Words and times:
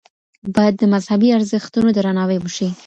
باید 0.55 0.75
د 0.77 0.83
مذهبي 0.93 1.29
ارزښتونو 1.37 1.89
درناوی 1.97 2.37
وشي. 2.39 2.69